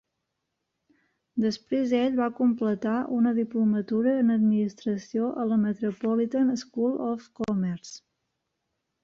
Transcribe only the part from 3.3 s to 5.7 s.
diplomatura en Administració a la